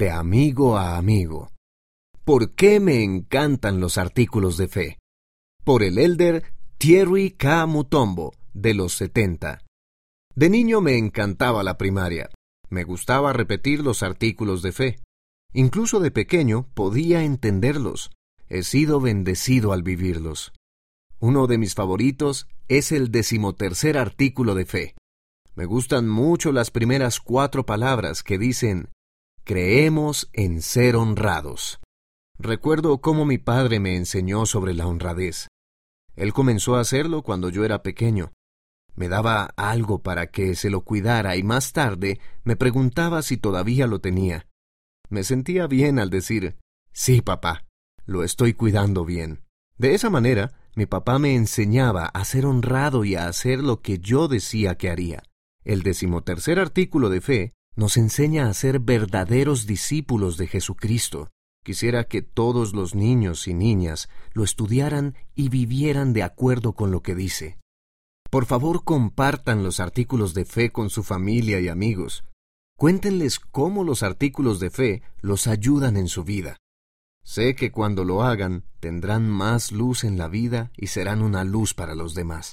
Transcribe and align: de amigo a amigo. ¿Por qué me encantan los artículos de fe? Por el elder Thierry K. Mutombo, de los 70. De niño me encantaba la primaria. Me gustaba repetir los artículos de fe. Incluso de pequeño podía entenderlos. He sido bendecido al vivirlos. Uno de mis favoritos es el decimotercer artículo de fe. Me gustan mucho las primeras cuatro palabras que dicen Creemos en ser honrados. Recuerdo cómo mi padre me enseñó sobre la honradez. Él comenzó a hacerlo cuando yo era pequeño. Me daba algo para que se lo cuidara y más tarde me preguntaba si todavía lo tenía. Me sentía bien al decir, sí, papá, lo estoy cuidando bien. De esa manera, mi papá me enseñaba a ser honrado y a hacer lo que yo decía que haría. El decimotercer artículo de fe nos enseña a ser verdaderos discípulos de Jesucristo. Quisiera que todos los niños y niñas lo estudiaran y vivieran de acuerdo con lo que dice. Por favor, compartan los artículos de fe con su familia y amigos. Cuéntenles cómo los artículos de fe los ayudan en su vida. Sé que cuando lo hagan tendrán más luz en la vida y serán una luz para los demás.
de 0.00 0.10
amigo 0.10 0.78
a 0.78 0.96
amigo. 0.96 1.50
¿Por 2.24 2.54
qué 2.54 2.80
me 2.80 3.04
encantan 3.04 3.80
los 3.80 3.98
artículos 3.98 4.56
de 4.56 4.66
fe? 4.66 4.98
Por 5.62 5.82
el 5.82 5.98
elder 5.98 6.54
Thierry 6.78 7.32
K. 7.32 7.66
Mutombo, 7.66 8.32
de 8.54 8.72
los 8.72 8.94
70. 8.94 9.62
De 10.34 10.48
niño 10.48 10.80
me 10.80 10.96
encantaba 10.96 11.62
la 11.62 11.76
primaria. 11.76 12.30
Me 12.70 12.82
gustaba 12.82 13.34
repetir 13.34 13.80
los 13.80 14.02
artículos 14.02 14.62
de 14.62 14.72
fe. 14.72 15.00
Incluso 15.52 16.00
de 16.00 16.10
pequeño 16.10 16.66
podía 16.72 17.22
entenderlos. 17.22 18.10
He 18.48 18.62
sido 18.62 19.02
bendecido 19.02 19.74
al 19.74 19.82
vivirlos. 19.82 20.54
Uno 21.18 21.46
de 21.46 21.58
mis 21.58 21.74
favoritos 21.74 22.48
es 22.68 22.90
el 22.90 23.10
decimotercer 23.10 23.98
artículo 23.98 24.54
de 24.54 24.64
fe. 24.64 24.94
Me 25.56 25.66
gustan 25.66 26.08
mucho 26.08 26.52
las 26.52 26.70
primeras 26.70 27.20
cuatro 27.20 27.66
palabras 27.66 28.22
que 28.22 28.38
dicen 28.38 28.88
Creemos 29.44 30.30
en 30.32 30.62
ser 30.62 30.96
honrados. 30.96 31.80
Recuerdo 32.38 33.00
cómo 33.00 33.24
mi 33.24 33.38
padre 33.38 33.80
me 33.80 33.96
enseñó 33.96 34.46
sobre 34.46 34.74
la 34.74 34.86
honradez. 34.86 35.48
Él 36.14 36.32
comenzó 36.32 36.76
a 36.76 36.80
hacerlo 36.80 37.22
cuando 37.22 37.48
yo 37.48 37.64
era 37.64 37.82
pequeño. 37.82 38.32
Me 38.94 39.08
daba 39.08 39.52
algo 39.56 40.02
para 40.02 40.28
que 40.28 40.54
se 40.54 40.70
lo 40.70 40.82
cuidara 40.82 41.36
y 41.36 41.42
más 41.42 41.72
tarde 41.72 42.20
me 42.44 42.56
preguntaba 42.56 43.22
si 43.22 43.36
todavía 43.36 43.86
lo 43.86 44.00
tenía. 44.00 44.46
Me 45.08 45.24
sentía 45.24 45.66
bien 45.66 45.98
al 45.98 46.10
decir, 46.10 46.56
sí, 46.92 47.20
papá, 47.22 47.66
lo 48.04 48.22
estoy 48.22 48.54
cuidando 48.54 49.04
bien. 49.04 49.42
De 49.78 49.94
esa 49.94 50.10
manera, 50.10 50.52
mi 50.76 50.86
papá 50.86 51.18
me 51.18 51.34
enseñaba 51.34 52.06
a 52.06 52.24
ser 52.24 52.46
honrado 52.46 53.04
y 53.04 53.16
a 53.16 53.26
hacer 53.26 53.60
lo 53.60 53.80
que 53.80 53.98
yo 53.98 54.28
decía 54.28 54.76
que 54.76 54.90
haría. 54.90 55.22
El 55.64 55.82
decimotercer 55.82 56.58
artículo 56.58 57.08
de 57.08 57.20
fe 57.20 57.52
nos 57.80 57.96
enseña 57.96 58.46
a 58.46 58.52
ser 58.52 58.78
verdaderos 58.78 59.66
discípulos 59.66 60.36
de 60.36 60.46
Jesucristo. 60.46 61.30
Quisiera 61.64 62.04
que 62.04 62.20
todos 62.20 62.74
los 62.74 62.94
niños 62.94 63.48
y 63.48 63.54
niñas 63.54 64.10
lo 64.34 64.44
estudiaran 64.44 65.14
y 65.34 65.48
vivieran 65.48 66.12
de 66.12 66.22
acuerdo 66.22 66.74
con 66.74 66.90
lo 66.90 67.00
que 67.00 67.14
dice. 67.14 67.58
Por 68.30 68.44
favor, 68.44 68.84
compartan 68.84 69.62
los 69.62 69.80
artículos 69.80 70.34
de 70.34 70.44
fe 70.44 70.68
con 70.70 70.90
su 70.90 71.02
familia 71.02 71.58
y 71.58 71.68
amigos. 71.68 72.24
Cuéntenles 72.76 73.40
cómo 73.40 73.82
los 73.82 74.02
artículos 74.02 74.60
de 74.60 74.68
fe 74.68 75.02
los 75.22 75.46
ayudan 75.46 75.96
en 75.96 76.08
su 76.08 76.22
vida. 76.22 76.58
Sé 77.24 77.54
que 77.54 77.72
cuando 77.72 78.04
lo 78.04 78.24
hagan 78.24 78.64
tendrán 78.80 79.26
más 79.26 79.72
luz 79.72 80.04
en 80.04 80.18
la 80.18 80.28
vida 80.28 80.70
y 80.76 80.88
serán 80.88 81.22
una 81.22 81.44
luz 81.44 81.72
para 81.72 81.94
los 81.94 82.14
demás. 82.14 82.48